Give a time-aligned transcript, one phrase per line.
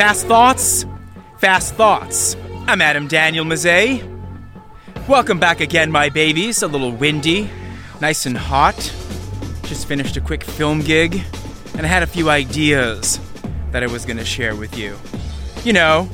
[0.00, 0.86] Fast thoughts,
[1.36, 2.34] fast thoughts.
[2.66, 4.02] I'm Adam Daniel Mezei.
[5.06, 6.62] Welcome back again, my babies.
[6.62, 7.50] A little windy,
[8.00, 8.76] nice and hot.
[9.64, 11.22] Just finished a quick film gig,
[11.74, 13.20] and I had a few ideas
[13.72, 14.96] that I was going to share with you.
[15.64, 16.08] You know,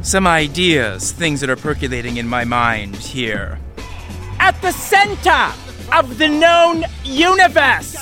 [0.00, 3.58] some ideas, things that are percolating in my mind here.
[4.38, 5.52] At the center
[5.94, 7.94] of the known universe!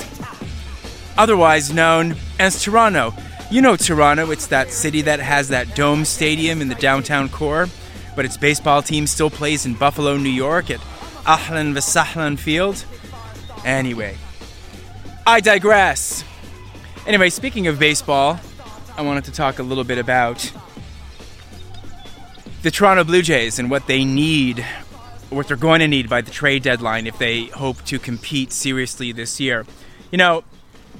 [1.18, 3.12] Otherwise known as Toronto.
[3.50, 7.66] You know Toronto, it's that city that has that dome stadium in the downtown core,
[8.14, 10.78] but its baseball team still plays in Buffalo, New York at
[11.24, 12.84] Ahlan Vasahlan Field.
[13.64, 14.16] Anyway,
[15.26, 16.22] I digress.
[17.08, 18.38] Anyway, speaking of baseball,
[18.96, 20.52] I wanted to talk a little bit about
[22.62, 24.64] the Toronto Blue Jays and what they need,
[25.30, 29.10] what they're going to need by the trade deadline if they hope to compete seriously
[29.10, 29.66] this year.
[30.12, 30.44] You know,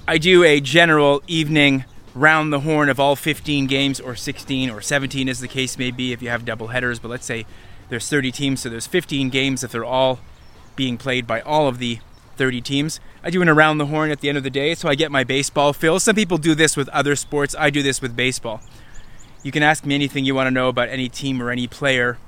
[0.09, 4.81] I do a general evening round the horn of all 15 games, or 16, or
[4.81, 6.99] 17, as the case may be, if you have double headers.
[6.99, 7.47] But let's say
[7.89, 10.21] there's 30 teams, so there's 15 games if they're all
[10.77, 11.99] being played by all of the
[12.37, 13.01] 30 teams.
[13.23, 15.13] I do an around the horn at the end of the day, so I get
[15.13, 16.01] my baseball fill.
[16.01, 17.55] Some people do this with other sports.
[17.59, 18.63] I do this with baseball.
[19.43, 22.19] You can ask me anything you want to know about any team or any player,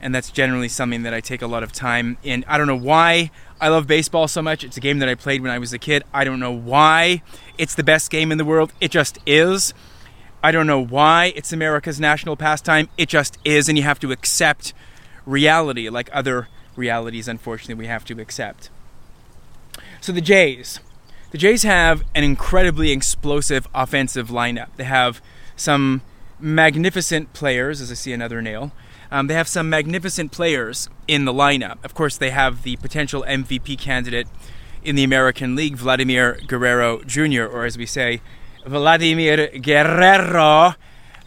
[0.00, 2.44] and that's generally something that I take a lot of time in.
[2.46, 4.64] I don't know why I love baseball so much.
[4.64, 6.04] It's a game that I played when I was a kid.
[6.14, 7.22] I don't know why
[7.56, 8.72] it's the best game in the world.
[8.80, 9.74] It just is.
[10.42, 12.88] I don't know why it's America's national pastime.
[12.96, 14.72] It just is, and you have to accept
[15.26, 18.70] reality like other realities, unfortunately, we have to accept.
[20.00, 20.80] So the Jays.
[21.30, 24.68] The Jays have an incredibly explosive offensive lineup.
[24.76, 25.20] They have
[25.56, 26.02] some
[26.40, 28.72] magnificent players, as I see another nail.
[29.10, 31.82] Um, they have some magnificent players in the lineup.
[31.84, 34.26] Of course, they have the potential MVP candidate
[34.82, 38.20] in the American League, Vladimir Guerrero Jr., or as we say,
[38.66, 40.74] Vladimir Guerrero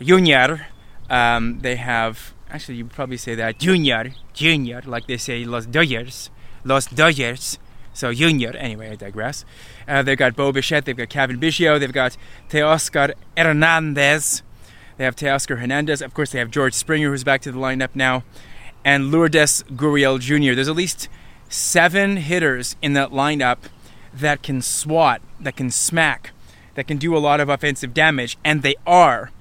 [0.01, 0.63] Jr.
[1.09, 6.29] Um, they have, actually, you probably say that, Junior, Junior, like they say Los Dodgers,
[6.63, 7.57] Los Dodgers.
[7.93, 9.43] So Junior, anyway, I digress.
[9.87, 12.15] Uh, they've got Bo Bichette, they've got Cavan Biggio, they've got
[12.49, 14.43] Teoscar Hernandez,
[14.97, 16.01] they have Teoscar Hernandez.
[16.01, 18.23] Of course, they have George Springer, who's back to the lineup now,
[18.83, 20.53] and Lourdes Gurriel Jr.
[20.53, 21.09] There's at least
[21.49, 23.57] seven hitters in that lineup
[24.13, 26.31] that can swat, that can smack,
[26.75, 29.31] that can do a lot of offensive damage, and they are.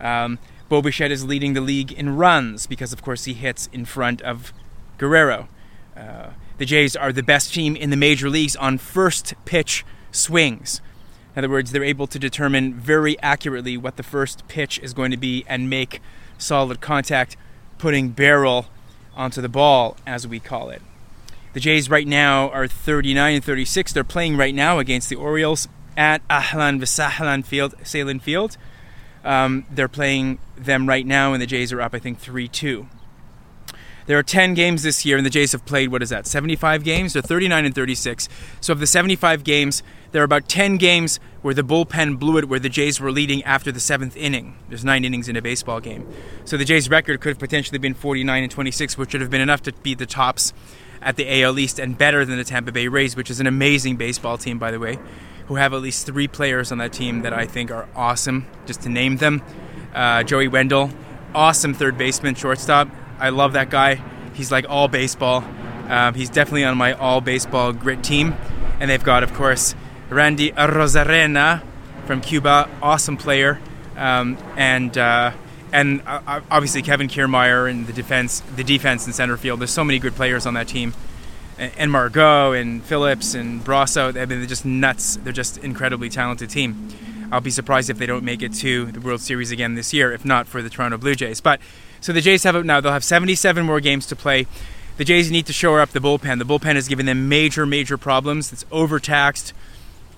[0.00, 0.38] Um,
[0.70, 4.52] is leading the league in runs because, of course, he hits in front of
[4.98, 5.48] Guerrero.
[5.96, 10.80] Uh, the Jays are the best team in the major leagues on first pitch swings.
[11.34, 15.10] In other words, they're able to determine very accurately what the first pitch is going
[15.10, 16.00] to be and make
[16.38, 17.36] solid contact,
[17.78, 18.66] putting barrel
[19.16, 20.82] onto the ball, as we call it.
[21.54, 23.92] The Jays right now are 39 and 36.
[23.92, 28.56] They're playing right now against the Orioles at Ahlan Visahlan Field, Sahlen Field.
[29.24, 32.88] Um, they're playing them right now, and the Jays are up, I think, 3 2.
[34.06, 36.84] There are 10 games this year, and the Jays have played, what is that, 75
[36.84, 37.14] games?
[37.14, 38.28] They're 39 and 36.
[38.60, 39.82] So, of the 75 games,
[40.14, 43.42] there are about 10 games where the bullpen blew it, where the Jays were leading
[43.42, 44.56] after the seventh inning.
[44.68, 46.06] There's nine innings in a baseball game.
[46.44, 49.40] So, the Jays' record could have potentially been 49 and 26, which would have been
[49.40, 50.52] enough to beat the tops
[51.02, 53.96] at the AL East and better than the Tampa Bay Rays, which is an amazing
[53.96, 55.00] baseball team, by the way,
[55.46, 58.82] who have at least three players on that team that I think are awesome, just
[58.82, 59.42] to name them.
[59.92, 60.90] Uh, Joey Wendle,
[61.34, 62.88] awesome third baseman, shortstop.
[63.18, 64.00] I love that guy.
[64.32, 65.44] He's like all baseball.
[65.88, 68.36] Um, he's definitely on my all baseball grit team.
[68.78, 69.74] And they've got, of course,
[70.10, 71.62] Randy Arozarena
[72.06, 73.60] from Cuba, awesome player.
[73.96, 75.32] Um, and uh,
[75.72, 79.60] and uh, obviously Kevin Kiermaier in the defense, the defense and center field.
[79.60, 80.94] There's so many good players on that team.
[81.56, 85.16] And Margot and Phillips and Brosseau, I mean, they're just nuts.
[85.16, 86.88] They're just incredibly talented team.
[87.30, 90.12] I'll be surprised if they don't make it to the World Series again this year,
[90.12, 91.40] if not for the Toronto Blue Jays.
[91.40, 91.60] But
[92.00, 92.80] so the Jays have it now.
[92.80, 94.46] They'll have 77 more games to play.
[94.96, 96.38] The Jays need to shore up the bullpen.
[96.38, 98.52] The bullpen has given them major, major problems.
[98.52, 99.52] It's overtaxed,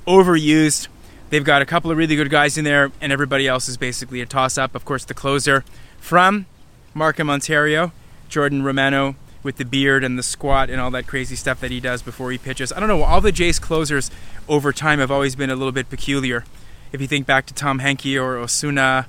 [0.06, 0.88] overused.
[1.31, 4.20] They've got a couple of really good guys in there, and everybody else is basically
[4.20, 4.75] a toss up.
[4.75, 5.64] Of course, the closer
[5.99, 6.47] from
[6.94, 7.93] Markham, Ontario,
[8.29, 11.81] Jordan Romano with the beard and the squat and all that crazy stuff that he
[11.81, 12.73] does before he pitches.
[12.73, 14.11] I don't know, all the Jays closers
[14.49, 16.44] over time have always been a little bit peculiar.
[16.93, 19.06] If you think back to Tom Henke or Osuna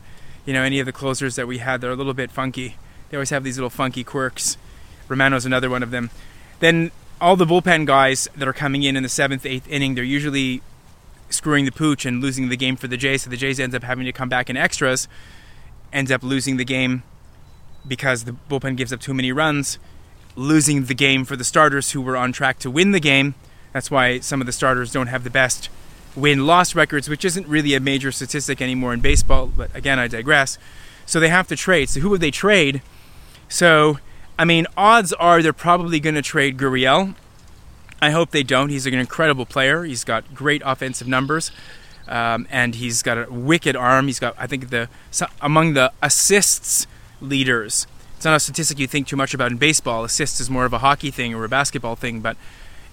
[0.48, 2.78] you know, any of the closers that we had, they're a little bit funky.
[3.10, 4.58] They always have these little funky quirks.
[5.10, 6.10] Romano's another one of them.
[6.62, 10.06] Then all the bullpen guys that are coming in in the seventh, eighth inning, they're
[10.06, 10.62] usually
[11.30, 13.24] screwing the pooch and losing the game for the Jays.
[13.24, 15.08] So the Jays ends up having to come back in extras,
[15.92, 17.04] ends up losing the game
[17.88, 19.80] because the bullpen gives up too many runs,
[20.36, 23.36] losing the game for the starters who were on track to win the game.
[23.74, 25.70] That's why some of the starters don't have the best
[26.16, 30.08] win loss records, which isn't really a major statistic anymore in baseball, but again, I
[30.08, 30.58] digress.
[31.06, 31.90] So they have to trade.
[31.90, 32.82] So who would they trade?
[33.48, 34.00] So,
[34.38, 37.16] I mean, odds are they're probably going to trade Gurriel.
[38.02, 38.70] I hope they don't.
[38.70, 39.84] He's an incredible player.
[39.84, 41.52] He's got great offensive numbers,
[42.08, 44.08] um, and he's got a wicked arm.
[44.08, 44.90] He's got, I think, the
[45.42, 46.86] among the assists
[47.22, 47.88] leaders.
[48.16, 50.04] It's not a statistic you think too much about in baseball.
[50.04, 52.38] Assists is more of a hockey thing or a basketball thing, but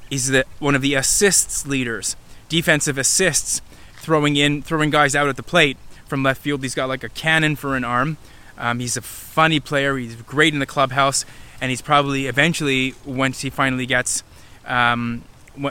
[0.09, 2.17] he's the one of the assists leaders,
[2.49, 3.61] defensive assists,
[3.97, 6.63] throwing in, throwing guys out at the plate from left field.
[6.63, 8.17] He's got like a cannon for an arm.
[8.57, 9.97] Um, he's a funny player.
[9.97, 11.25] He's great in the clubhouse,
[11.61, 14.23] and he's probably eventually, once he finally gets,
[14.67, 15.25] um,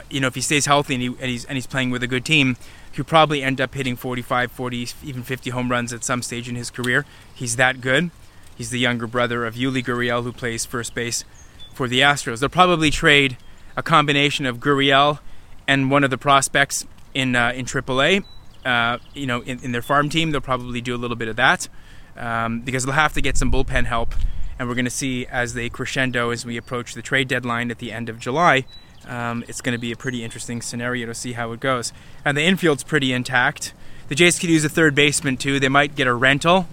[0.08, 2.06] you know, if he stays healthy and, he, and, he's and he's playing with a
[2.06, 2.56] good team,
[2.92, 6.56] he'll probably end up hitting 45, 40, even 50 home runs at some stage in
[6.56, 7.04] his career.
[7.34, 8.10] He's that good.
[8.56, 11.24] He's the younger brother of Yuli Gurriel, who plays first base
[11.72, 12.40] for the Astros.
[12.40, 13.36] They'll probably trade
[13.76, 15.18] a combination of Gurriel
[15.66, 18.24] and one of the prospects in uh, in AAA.
[18.64, 21.36] Uh, you know, in, in, their farm team, they'll probably do a little bit of
[21.36, 21.68] that
[22.16, 24.14] um, because they'll have to get some bullpen help.
[24.58, 27.78] And we're going to see as they crescendo as we approach the trade deadline at
[27.78, 28.64] the end of July.
[29.06, 31.92] Um, it's going to be a pretty interesting scenario to see how it goes.
[32.24, 33.74] And the infield's pretty intact.
[34.08, 35.58] The Jays could use a third baseman too.
[35.58, 36.66] They might get a rental.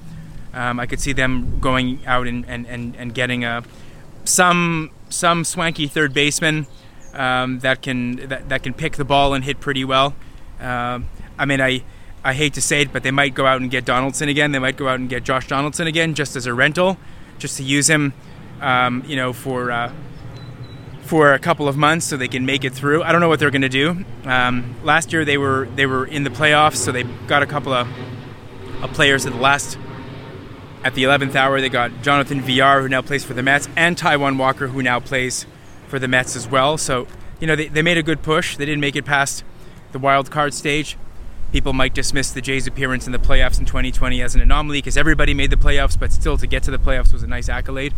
[0.54, 3.64] Um, I could see them going out and, and, and, and getting a
[4.24, 6.68] some some swanky third baseman
[7.14, 10.16] um, that can that, that can pick the ball and hit pretty well.
[10.60, 11.00] Uh,
[11.38, 11.84] I mean, I
[12.24, 14.52] I hate to say it, but they might go out and get Donaldson again.
[14.52, 16.98] They might go out and get Josh Donaldson again, just as a rental,
[17.42, 18.14] just to use him,
[18.62, 19.92] um, you know, for uh,
[21.02, 23.04] for a couple of months so they can make it through.
[23.04, 24.06] I don't know what they're going to do.
[24.24, 27.74] Um, last year they were they were in the playoffs, so they got a couple
[27.74, 27.88] of,
[28.82, 29.78] of players at the last
[30.84, 31.60] at the 11th hour.
[31.60, 35.00] They got Jonathan Villar, who now plays for the Mets, and Taijuan Walker, who now
[35.00, 35.46] plays
[35.88, 36.78] for the Mets as well.
[36.78, 37.08] So,
[37.40, 38.58] you know, they, they made a good push.
[38.58, 39.44] They didn't make it past
[39.92, 40.98] the wild card stage.
[41.52, 44.96] People might dismiss the Jays' appearance in the playoffs in 2020 as an anomaly because
[44.96, 47.94] everybody made the playoffs, but still to get to the playoffs was a nice accolade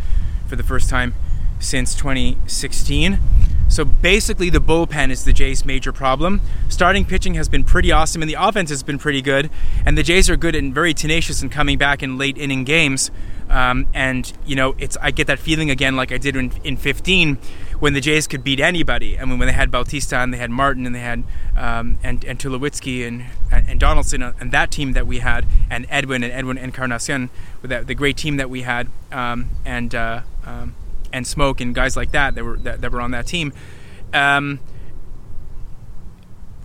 [0.48, 1.14] for the first time
[1.60, 3.20] since 2016.
[3.68, 6.42] So basically, the bullpen is the Jays' major problem.
[6.70, 9.50] Starting pitching has been pretty awesome, and the offense has been pretty good.
[9.86, 13.10] And the Jays are good and very tenacious in coming back in late inning games.
[13.50, 16.78] Um, and you know, it's I get that feeling again, like I did in, in
[16.78, 17.38] 15,
[17.80, 19.20] when the Jays could beat anybody.
[19.20, 21.24] I mean, when they had Bautista and they had Martin and they had
[21.58, 26.24] um, and and Tulowitzki and, and Donaldson and that team that we had, and Edwin
[26.24, 27.30] and Edwin Encarnacion
[27.62, 29.94] with that the great team that we had, um, and.
[29.94, 30.76] Uh, um,
[31.14, 33.54] and Smoak and guys like that that were that, that were on that team.
[34.14, 34.60] Um,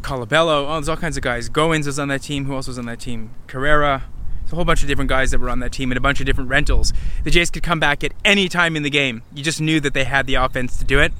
[0.03, 1.49] Colabello, oh, there's all kinds of guys.
[1.49, 2.47] Goins was on that team.
[2.47, 3.31] Who else was on that team?
[3.47, 4.05] Carrera.
[4.41, 6.21] There's a whole bunch of different guys that were on that team and a bunch
[6.21, 6.95] of different rentals.
[7.25, 9.23] The Jays could come back at any time in the game.
[9.35, 11.12] You just knew that they had the offense to do it.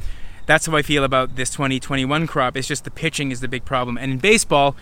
[0.47, 2.57] That's how I feel about this 2021 crop.
[2.57, 3.99] It's just the pitching is the big problem.
[3.99, 4.77] And in baseball,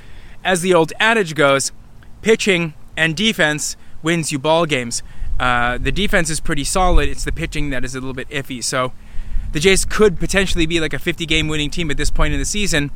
[0.45, 1.73] as the old adage goes,
[2.23, 5.03] pitching and defense wins you ball games.
[5.39, 7.09] Uh, the defense is pretty solid.
[7.09, 8.63] It's the pitching that is a little bit iffy.
[8.63, 8.93] So
[9.53, 12.39] the Jays could potentially be like a 50 game winning team at this point in
[12.39, 12.91] the season.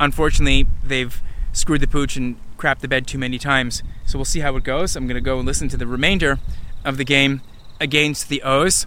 [0.00, 3.82] Unfortunately, they've screwed the pooch and crapped the bed too many times.
[4.06, 4.96] So we'll see how it goes.
[4.96, 6.40] I'm going to go and listen to the remainder
[6.84, 7.42] of the game
[7.80, 8.86] against the O's.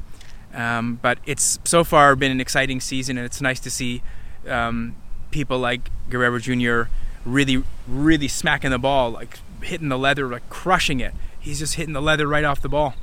[0.54, 4.02] Um, but it's so far been an exciting season, and it's nice to see
[4.48, 4.96] um,
[5.32, 6.90] people like Guerrero Jr.
[7.26, 11.14] really, really smacking the ball, like hitting the leather, like crushing it
[11.48, 12.94] he's just hitting the leather right off the ball.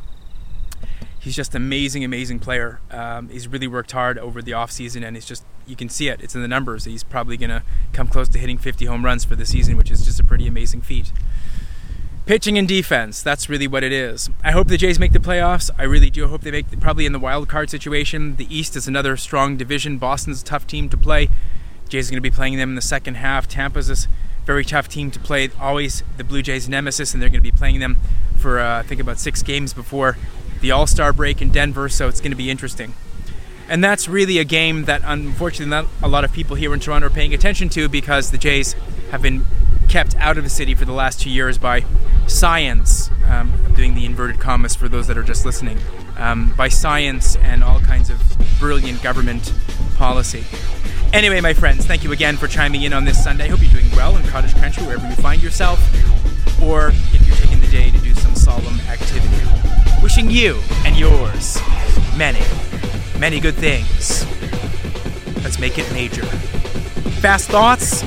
[1.18, 2.80] He's just amazing, amazing player.
[2.90, 6.20] Um, he's really worked hard over the offseason, and it's just you can see it.
[6.20, 6.84] It's in the numbers.
[6.84, 7.62] He's probably going to
[7.94, 10.46] come close to hitting 50 home runs for the season, which is just a pretty
[10.46, 11.12] amazing feat.
[12.26, 14.28] Pitching and defense, that's really what it is.
[14.42, 15.70] I hope the Jays make the playoffs.
[15.78, 18.36] I really do hope they make the, probably in the wild card situation.
[18.36, 19.96] The East is another strong division.
[19.96, 21.30] Boston's a tough team to play.
[21.88, 23.48] Jays are going to be playing them in the second half.
[23.48, 24.08] Tampa's a
[24.44, 25.48] very tough team to play.
[25.60, 27.96] Always the Blue Jays' nemesis, and they're going to be playing them
[28.38, 30.16] for uh, I think about six games before
[30.60, 32.94] the All Star break in Denver, so it's going to be interesting.
[33.68, 37.06] And that's really a game that unfortunately not a lot of people here in Toronto
[37.06, 38.74] are paying attention to because the Jays
[39.10, 39.46] have been
[39.88, 41.84] kept out of the city for the last two years by
[42.26, 43.10] science.
[43.26, 45.78] Um, I'm doing the inverted commas for those that are just listening.
[46.18, 48.20] Um, by science and all kinds of
[48.58, 49.52] brilliant government
[49.96, 50.44] policy.
[51.14, 53.46] Anyway, my friends, thank you again for chiming in on this Sunday.
[53.46, 55.78] Hope you're doing well in Cottage Country, wherever you find yourself,
[56.60, 59.46] or if you're taking the day to do some solemn activity.
[60.02, 61.60] Wishing you and yours
[62.16, 62.42] many,
[63.16, 64.26] many good things.
[65.44, 66.24] Let's make it major.
[67.22, 68.02] Fast thoughts,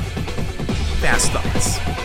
[0.99, 1.96] fast thoughts.